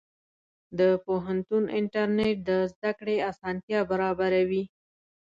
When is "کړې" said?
2.99-3.15